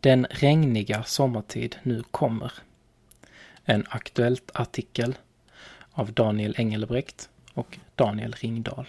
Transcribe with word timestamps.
Den 0.00 0.26
regniga 0.30 1.04
sommartid 1.04 1.76
nu 1.82 2.02
kommer. 2.10 2.52
En 3.64 3.86
Aktuellt 3.88 4.50
artikel 4.54 5.14
av 5.90 6.12
Daniel 6.12 6.54
Engelbrekt 6.58 7.28
och 7.54 7.78
Daniel 7.94 8.32
Ringdahl. 8.32 8.86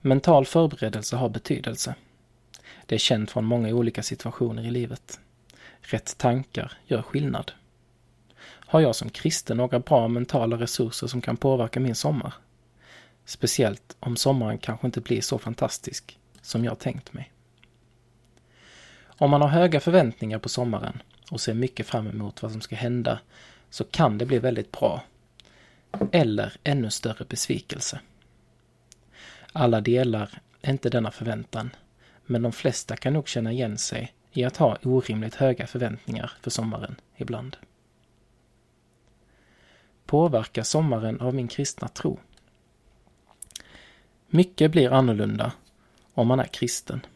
Mental 0.00 0.46
förberedelse 0.46 1.16
har 1.16 1.28
betydelse. 1.28 1.94
Det 2.86 2.94
är 2.94 2.98
känt 2.98 3.30
från 3.30 3.44
många 3.44 3.74
olika 3.74 4.02
situationer 4.02 4.62
i 4.62 4.70
livet. 4.70 5.20
Rätt 5.80 6.18
tankar 6.18 6.72
gör 6.86 7.02
skillnad. 7.02 7.52
Har 8.42 8.80
jag 8.80 8.96
som 8.96 9.10
kristen 9.10 9.56
några 9.56 9.78
bra 9.78 10.08
mentala 10.08 10.56
resurser 10.56 11.06
som 11.06 11.20
kan 11.20 11.36
påverka 11.36 11.80
min 11.80 11.94
sommar? 11.94 12.34
Speciellt 13.24 13.96
om 14.00 14.16
sommaren 14.16 14.58
kanske 14.58 14.86
inte 14.86 15.00
blir 15.00 15.20
så 15.20 15.38
fantastisk 15.38 16.18
som 16.42 16.64
jag 16.64 16.78
tänkt 16.78 17.12
mig. 17.12 17.33
Om 19.18 19.30
man 19.30 19.40
har 19.40 19.48
höga 19.48 19.80
förväntningar 19.80 20.38
på 20.38 20.48
sommaren 20.48 21.02
och 21.30 21.40
ser 21.40 21.54
mycket 21.54 21.86
fram 21.86 22.06
emot 22.06 22.42
vad 22.42 22.52
som 22.52 22.60
ska 22.60 22.76
hända 22.76 23.18
så 23.70 23.84
kan 23.84 24.18
det 24.18 24.26
bli 24.26 24.38
väldigt 24.38 24.72
bra. 24.72 25.02
Eller 26.12 26.52
ännu 26.64 26.90
större 26.90 27.24
besvikelse. 27.24 28.00
Alla 29.52 29.80
delar 29.80 30.30
inte 30.62 30.90
denna 30.90 31.10
förväntan, 31.10 31.70
men 32.26 32.42
de 32.42 32.52
flesta 32.52 32.96
kan 32.96 33.12
nog 33.12 33.28
känna 33.28 33.52
igen 33.52 33.78
sig 33.78 34.14
i 34.32 34.44
att 34.44 34.56
ha 34.56 34.78
orimligt 34.82 35.34
höga 35.34 35.66
förväntningar 35.66 36.32
för 36.40 36.50
sommaren 36.50 36.96
ibland. 37.16 37.56
Påverkar 40.06 40.62
sommaren 40.62 41.20
av 41.20 41.34
min 41.34 41.48
kristna 41.48 41.88
tro? 41.88 42.18
Mycket 44.26 44.70
blir 44.70 44.92
annorlunda 44.92 45.52
om 46.14 46.26
man 46.26 46.40
är 46.40 46.44
kristen. 46.44 47.06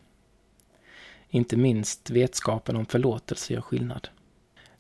Inte 1.31 1.57
minst 1.57 2.11
vetskapen 2.11 2.77
om 2.77 2.87
förlåtelse 2.87 3.53
gör 3.53 3.61
skillnad. 3.61 4.09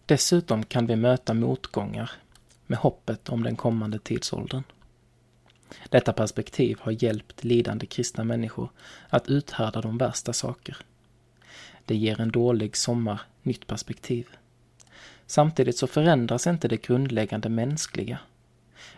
Dessutom 0.07 0.65
kan 0.65 0.87
vi 0.87 0.97
möta 0.97 1.35
motgångar 1.35 2.10
med 2.66 2.79
hoppet 2.79 3.29
om 3.29 3.43
den 3.43 3.57
kommande 3.57 3.99
tidsåldern. 3.99 4.63
Detta 5.88 6.13
perspektiv 6.13 6.79
har 6.80 7.02
hjälpt 7.02 7.45
lidande 7.45 7.87
kristna 7.87 8.24
människor 8.24 8.71
att 9.09 9.29
uthärda 9.29 9.80
de 9.80 9.99
värsta 9.99 10.32
saker. 10.32 10.76
Det 11.85 11.96
ger 11.96 12.21
en 12.21 12.30
dålig 12.30 12.76
sommar 12.76 13.21
nytt 13.43 13.66
perspektiv. 13.66 14.29
Samtidigt 15.26 15.79
så 15.79 15.87
förändras 15.87 16.46
inte 16.46 16.69
det 16.69 16.82
grundläggande 16.82 17.49
mänskliga. 17.49 18.19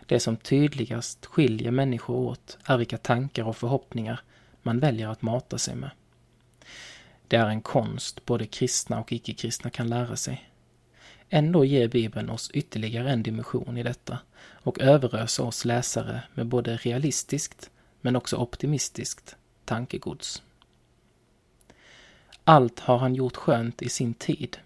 Det 0.07 0.21
som 0.21 0.37
tydligast 0.37 1.27
skiljer 1.27 1.71
människor 1.71 2.17
åt 2.17 2.59
är 2.65 2.79
vilka 2.79 2.99
tankar 2.99 3.45
och 3.45 3.57
förhoppningar 3.57 4.21
man 4.63 4.81
väljer 4.81 5.09
att 5.09 5.23
mata 5.23 5.59
sig 5.59 5.75
med. 5.75 5.91
Det 7.31 7.37
är 7.37 7.47
en 7.47 7.63
konst 7.63 8.27
både 8.27 8.47
kristna 8.47 9.01
och 9.01 9.13
icke-kristna 9.13 9.71
kan 9.71 9.89
lära 9.89 10.17
sig. 10.17 10.51
Ändå 11.29 11.65
ger 11.65 11.89
Bibeln 11.89 12.31
oss 12.31 12.51
ytterligare 12.55 13.11
en 13.11 13.23
dimension 13.23 13.77
i 13.77 13.83
detta 13.83 14.19
och 14.41 14.81
överöser 14.81 15.45
oss 15.45 15.65
läsare 15.65 16.23
med 16.35 16.47
både 16.47 16.77
realistiskt 16.77 17.71
men 18.01 18.17
också 18.17 18.37
optimistiskt 18.37 19.37
tankegods. 19.65 20.43
Allt 22.45 22.81
har 22.81 22.99
han 22.99 23.15
gjort 23.15 23.37
skönt 23.37 23.83
i 23.83 23.89
sin 23.89 24.15
tid, 24.15 24.59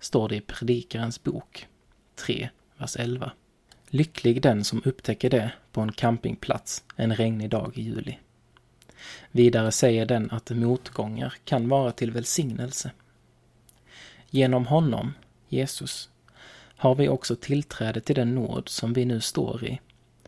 står 0.00 0.28
det 0.28 0.36
i 0.36 0.40
Predikarens 0.40 1.22
bok 1.22 1.68
3, 2.14 2.48
vers 2.76 2.96
11. 2.96 3.32
Lycklig 3.88 4.42
den 4.42 4.64
som 4.64 4.82
upptäcker 4.84 5.30
det 5.30 5.52
på 5.72 5.80
en 5.80 5.92
campingplats 5.92 6.84
en 6.96 7.16
regnig 7.16 7.50
dag 7.50 7.78
i 7.78 7.82
juli. 7.82 8.18
Vidare 9.30 9.72
säger 9.72 10.06
den 10.06 10.30
att 10.30 10.50
motgångar 10.50 11.34
kan 11.44 11.68
vara 11.68 11.92
till 11.92 12.10
välsignelse. 12.10 12.90
Genom 14.30 14.66
honom, 14.66 15.14
Jesus, 15.48 16.10
har 16.76 16.94
vi 16.94 17.08
också 17.08 17.36
tillträde 17.36 18.00
till 18.00 18.16
den 18.16 18.34
nåd 18.34 18.68
som 18.68 18.92
vi 18.92 19.04
nu 19.04 19.20
står 19.20 19.64
i 19.64 19.80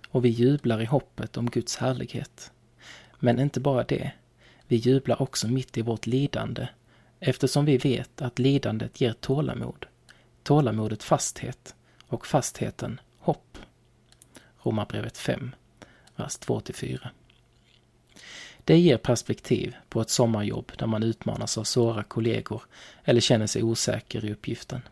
och 0.08 0.25
vi 0.25 0.28
jublar 0.28 0.82
i 0.82 0.84
hoppet 0.84 1.37
om 1.37 1.50
Guds 1.50 1.76
härlighet. 1.76 2.53
Men 3.19 3.41
inte 3.41 3.60
bara 3.60 3.84
det, 3.84 4.12
vi 4.69 4.76
jublar 4.76 5.22
också 5.22 5.49
mitt 5.49 5.76
i 5.76 5.82
vårt 5.82 6.06
lidande 6.06 6.69
eftersom 7.20 7.65
vi 7.65 7.78
vet 7.78 8.22
att 8.22 8.38
lidandet 8.38 9.00
ger 9.00 9.12
tålamod, 9.12 9.87
tålamodet 10.43 11.03
fasthet 11.03 11.75
och 12.06 12.26
fastheten 12.26 13.00
hopp. 13.19 13.59
Romarbrevet 14.62 15.19
5, 15.19 15.54
vers 16.16 16.38
2-4. 16.38 17.09
Det 18.64 18.78
ger 18.78 18.97
perspektiv 18.97 19.76
på 19.88 20.00
ett 20.00 20.10
sommarjobb 20.10 20.72
där 20.78 20.86
man 20.86 21.02
utmanas 21.02 21.58
av 21.58 21.64
svåra 21.64 22.02
kollegor 22.02 22.62
eller 23.04 23.20
känner 23.20 23.47
sig 23.47 23.62
osäker 23.62 24.25
i 24.25 24.32
uppgiften. 24.32 24.82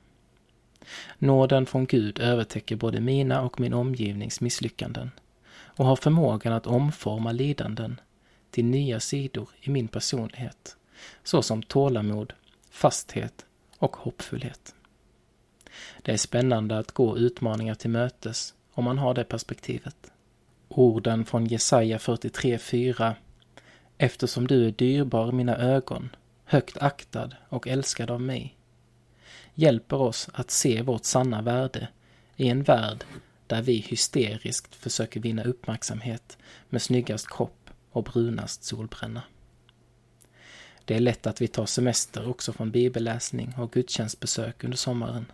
Nåden 1.18 1.66
från 1.66 1.86
Gud 1.86 2.18
övertäcker 2.18 2.76
både 2.76 3.00
mina 3.00 3.42
och 3.42 3.60
min 3.60 3.74
omgivnings 3.74 4.40
misslyckanden 4.40 5.10
och 5.52 5.86
har 5.86 5.96
förmågan 5.96 6.52
att 6.52 6.66
omforma 6.66 7.32
lidanden 7.32 8.00
till 8.50 8.64
nya 8.64 9.00
sidor 9.00 9.48
i 9.60 9.70
min 9.70 9.88
personlighet, 9.88 10.76
såsom 11.22 11.62
tålamod, 11.62 12.32
fasthet 12.70 13.46
och 13.78 13.96
hoppfullhet. 13.96 14.74
Det 16.02 16.12
är 16.12 16.16
spännande 16.16 16.78
att 16.78 16.92
gå 16.92 17.18
utmaningar 17.18 17.74
till 17.74 17.90
mötes 17.90 18.54
om 18.72 18.84
man 18.84 18.98
har 18.98 19.14
det 19.14 19.24
perspektivet. 19.24 20.12
Orden 20.68 21.24
från 21.24 21.46
Jesaja 21.46 21.98
43.4 21.98 23.14
Eftersom 23.98 24.47
du 24.47 24.66
är 24.66 24.70
dyrbar 24.70 25.28
i 25.28 25.32
mina 25.32 25.56
ögon, 25.56 26.08
högt 26.44 26.78
aktad 26.78 27.30
och 27.48 27.69
älskad 27.69 28.10
av 28.10 28.20
mig, 28.20 28.56
hjälper 29.54 29.97
oss 29.97 30.28
att 30.32 30.50
se 30.50 30.82
vårt 30.82 31.04
sanna 31.04 31.42
värde 31.42 31.88
i 32.36 32.48
en 32.48 32.62
värld 32.62 33.04
där 33.47 33.62
vi 33.62 33.76
hysteriskt 33.76 34.75
försöker 34.75 35.20
vinna 35.20 35.44
uppmärksamhet 35.44 36.38
med 36.69 36.82
snyggast 36.82 37.28
kropp 37.31 37.70
och 37.91 38.04
brunast 38.04 38.64
solbränna. 38.64 39.22
Det 40.84 40.94
är 40.94 41.00
lätt 41.00 41.26
att 41.26 41.41
vi 41.41 41.48
tar 41.48 41.66
semester 41.66 42.28
också 42.28 42.52
från 42.52 42.70
bibelläsning 42.70 43.54
och 43.58 43.72
gudstjänstbesök 43.72 44.64
under 44.64 44.76
sommaren. 44.76 45.26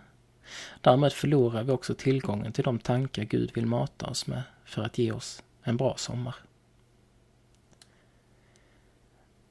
Därmed 0.81 1.13
förlorar 1.13 1.63
vi 1.63 1.73
också 1.73 1.95
tillgången 1.95 2.53
till 2.53 2.65
de 2.65 2.79
tankar 2.79 3.25
Gud 3.25 3.51
vill 3.55 3.67
mata 3.67 4.07
oss 4.07 4.27
med 4.27 4.43
för 4.65 4.83
att 4.83 4.99
ge 4.99 5.13
oss 5.13 5.43
en 5.63 5.77
bra 5.77 5.95
sommar. 5.97 6.35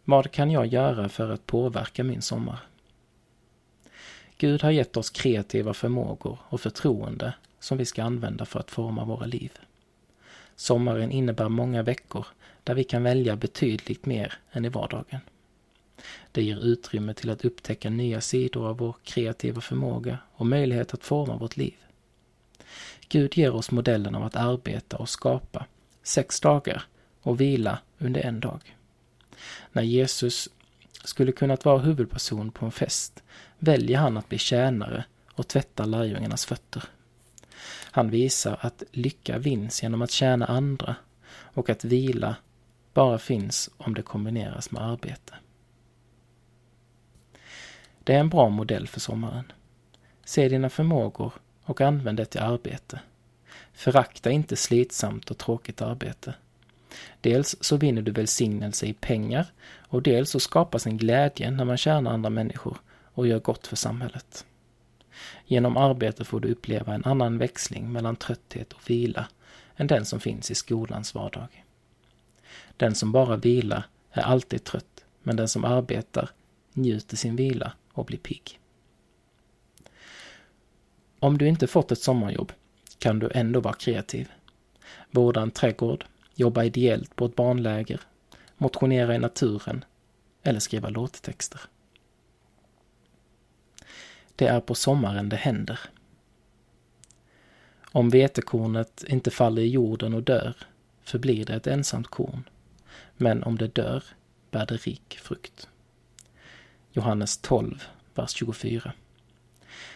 Vad 0.09 0.31
kan 0.31 0.51
jag 0.51 0.67
göra 0.67 1.09
för 1.09 1.29
att 1.29 1.45
påverka 1.45 2.03
min 2.03 2.21
sommar? 2.21 2.59
Gud 4.37 4.63
har 4.63 4.71
gett 4.71 4.97
oss 4.97 5.09
kreativa 5.09 5.73
förmågor 5.73 6.39
och 6.49 6.61
förtroende 6.61 7.33
som 7.59 7.77
vi 7.77 7.85
ska 7.85 8.03
använda 8.03 8.45
för 8.45 8.59
att 8.59 8.71
forma 8.71 9.05
våra 9.05 9.25
liv. 9.25 9.51
Sommaren 10.55 11.11
innebär 11.11 11.49
många 11.49 11.83
veckor 11.83 12.27
där 12.63 12.73
vi 12.75 12.83
kan 12.83 13.03
välja 13.03 13.35
betydligt 13.35 14.05
mer 14.05 14.33
än 14.51 14.65
i 14.65 14.69
vardagen. 14.69 15.19
Det 16.31 16.43
ger 16.43 16.65
utrymme 16.65 17.13
till 17.13 17.29
att 17.29 17.45
upptäcka 17.45 17.89
nya 17.89 18.21
sidor 18.21 18.67
av 18.67 18.77
vår 18.77 18.95
kreativa 19.03 19.61
förmåga 19.61 20.17
och 20.31 20.45
möjlighet 20.45 20.93
att 20.93 21.03
forma 21.03 21.37
vårt 21.37 21.57
liv. 21.57 21.75
Gud 23.09 23.37
ger 23.37 23.55
oss 23.55 23.71
modellen 23.71 24.15
av 24.15 24.23
att 24.23 24.35
arbeta 24.35 24.97
och 24.97 25.09
skapa 25.09 25.65
sex 26.03 26.39
dagar 26.39 26.83
och 27.21 27.41
vila 27.41 27.79
under 27.97 28.21
en 28.21 28.39
dag. 28.39 28.76
När 29.71 29.83
Jesus 29.83 30.49
skulle 31.03 31.31
kunnat 31.31 31.65
vara 31.65 31.77
huvudperson 31.77 32.51
på 32.51 32.65
en 32.65 32.71
fest 32.71 33.23
väljer 33.59 33.97
han 33.97 34.17
att 34.17 34.29
bli 34.29 34.37
tjänare 34.37 35.03
och 35.33 35.47
tvätta 35.47 35.85
lärjungarnas 35.85 36.45
fötter. 36.45 36.83
Han 37.91 38.09
visar 38.09 38.57
att 38.61 38.83
lycka 38.91 39.37
vinns 39.37 39.83
genom 39.83 40.01
att 40.01 40.11
tjäna 40.11 40.45
andra 40.45 40.95
och 41.29 41.69
att 41.69 41.85
vila 41.85 42.35
bara 42.93 43.17
finns 43.17 43.69
om 43.77 43.93
det 43.93 44.01
kombineras 44.01 44.71
med 44.71 44.81
arbete. 44.81 45.33
Det 48.03 48.13
är 48.13 48.19
en 48.19 48.29
bra 48.29 48.49
modell 48.49 48.87
för 48.87 48.99
sommaren. 48.99 49.51
Se 50.25 50.49
dina 50.49 50.69
förmågor 50.69 51.33
och 51.63 51.81
använd 51.81 52.17
det 52.17 52.25
till 52.25 52.41
arbete. 52.41 52.99
Förakta 53.73 54.31
inte 54.31 54.55
slitsamt 54.55 55.31
och 55.31 55.37
tråkigt 55.37 55.81
arbete. 55.81 56.33
Dels 57.21 57.55
så 57.61 57.77
vinner 57.77 58.01
du 58.01 58.11
välsignelse 58.11 58.85
i 58.85 58.93
pengar 58.93 59.45
och 59.87 60.01
dels 60.01 60.29
så 60.29 60.39
skapas 60.39 60.85
en 60.85 60.97
glädje 60.97 61.51
när 61.51 61.65
man 61.65 61.77
tjänar 61.77 62.11
andra 62.11 62.29
människor 62.29 62.77
och 63.13 63.27
gör 63.27 63.39
gott 63.39 63.67
för 63.67 63.75
samhället. 63.75 64.45
Genom 65.45 65.77
arbete 65.77 66.25
får 66.25 66.39
du 66.39 66.51
uppleva 66.51 66.93
en 66.93 67.05
annan 67.05 67.37
växling 67.37 67.91
mellan 67.91 68.15
trötthet 68.15 68.73
och 68.73 68.89
vila 68.89 69.27
än 69.75 69.87
den 69.87 70.05
som 70.05 70.19
finns 70.19 70.51
i 70.51 70.55
skolans 70.55 71.15
vardag. 71.15 71.63
Den 72.77 72.95
som 72.95 73.11
bara 73.11 73.35
vilar 73.35 73.83
är 74.11 74.21
alltid 74.21 74.63
trött, 74.63 75.05
men 75.23 75.35
den 75.35 75.47
som 75.47 75.65
arbetar 75.65 76.29
njuter 76.73 77.17
sin 77.17 77.35
vila 77.35 77.73
och 77.93 78.05
blir 78.05 78.17
pigg. 78.17 78.59
Om 81.19 81.37
du 81.37 81.47
inte 81.47 81.67
fått 81.67 81.91
ett 81.91 82.01
sommarjobb 82.01 82.51
kan 82.99 83.19
du 83.19 83.29
ändå 83.33 83.59
vara 83.59 83.73
kreativ. 83.73 84.31
Vårda 85.11 85.41
en 85.41 85.51
trädgård, 85.51 86.05
jobba 86.39 86.63
ideellt 86.63 87.15
på 87.15 87.25
ett 87.25 87.35
barnläger, 87.35 88.01
motionera 88.57 89.15
i 89.15 89.19
naturen 89.19 89.85
eller 90.43 90.59
skriva 90.59 90.89
låttexter. 90.89 91.61
Det 94.35 94.47
är 94.47 94.59
på 94.59 94.75
sommaren 94.75 95.29
det 95.29 95.35
händer. 95.35 95.79
Om 97.91 98.09
vetekornet 98.09 99.03
inte 99.07 99.31
faller 99.31 99.61
i 99.61 99.67
jorden 99.67 100.13
och 100.13 100.23
dör 100.23 100.55
förblir 101.03 101.45
det 101.45 101.53
ett 101.53 101.67
ensamt 101.67 102.07
korn. 102.07 102.49
Men 103.17 103.43
om 103.43 103.57
det 103.57 103.75
dör 103.75 104.03
bär 104.51 104.65
det 104.65 104.75
rik 104.87 105.19
frukt. 105.21 105.67
Johannes 106.91 107.37
12, 107.37 107.83
vers 108.15 108.31
24. 108.31 108.93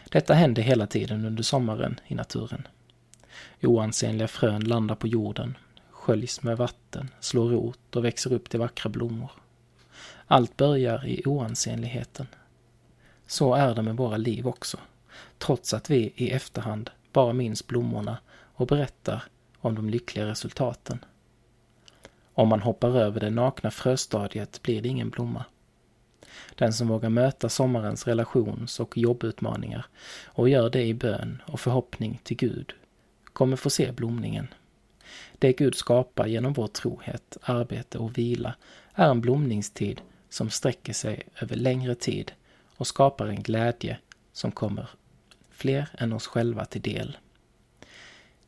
Detta 0.09 0.33
händer 0.33 0.61
hela 0.61 0.87
tiden 0.87 1.25
under 1.25 1.43
sommaren 1.43 1.99
i 2.07 2.15
naturen. 2.15 2.67
Oansenliga 3.61 4.27
frön 4.27 4.63
landar 4.63 4.95
på 4.95 5.07
jorden, 5.07 5.57
sköljs 6.01 6.43
med 6.43 6.57
vatten, 6.57 7.09
slår 7.19 7.49
rot 7.49 7.95
och 7.95 8.05
växer 8.05 8.33
upp 8.33 8.49
till 8.49 8.59
vackra 8.59 8.89
blommor. 8.89 9.31
Allt 10.27 10.57
börjar 10.57 11.07
i 11.07 11.23
oansenligheten. 11.25 12.27
Så 13.27 13.55
är 13.55 13.75
det 13.75 13.81
med 13.81 13.97
våra 13.97 14.17
liv 14.17 14.47
också, 14.47 14.77
trots 15.37 15.73
att 15.73 15.89
vi 15.89 16.13
i 16.15 16.31
efterhand 16.31 16.89
bara 17.13 17.33
minns 17.33 17.67
blommorna 17.67 18.17
och 18.31 18.67
berättar 18.67 19.23
om 19.59 19.75
de 19.75 19.89
lyckliga 19.89 20.25
resultaten. 20.25 21.05
Om 22.33 22.47
man 22.47 22.61
hoppar 22.61 22.97
över 22.97 23.19
det 23.19 23.29
nakna 23.29 23.71
fröstadiet 23.71 24.61
blir 24.61 24.81
det 24.81 24.89
ingen 24.89 25.09
blomma. 25.09 25.45
Den 26.55 26.73
som 26.73 26.87
vågar 26.87 27.09
möta 27.09 27.49
sommarens 27.49 28.07
relations 28.07 28.79
och 28.79 28.97
jobbutmaningar 28.97 29.85
och 30.25 30.49
gör 30.49 30.69
det 30.69 30.83
i 30.83 30.93
bön 30.93 31.41
och 31.47 31.59
förhoppning 31.59 32.21
till 32.23 32.37
Gud 32.37 32.73
kommer 33.33 33.57
få 33.57 33.69
se 33.69 33.91
blomningen. 33.91 34.47
Det 35.39 35.53
Gud 35.53 35.75
skapar 35.75 36.27
genom 36.27 36.53
vår 36.53 36.67
trohet, 36.67 37.37
arbete 37.41 37.97
och 37.97 38.17
vila 38.17 38.55
är 38.93 39.09
en 39.09 39.21
blomningstid 39.21 40.01
som 40.29 40.49
sträcker 40.49 40.93
sig 40.93 41.23
över 41.41 41.55
längre 41.55 41.95
tid 41.95 42.31
och 42.77 42.87
skapar 42.87 43.27
en 43.27 43.43
glädje 43.43 43.97
som 44.33 44.51
kommer 44.51 44.89
fler 45.51 45.89
än 45.97 46.13
oss 46.13 46.27
själva 46.27 46.65
till 46.65 46.81
del. 46.81 47.17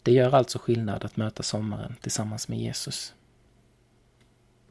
Det 0.03 0.11
gör 0.11 0.35
alltså 0.35 0.59
skillnad 0.59 1.05
att 1.05 1.17
möta 1.17 1.43
sommaren 1.43 1.95
tillsammans 2.01 2.47
med 2.47 2.59
Jesus. 2.59 3.13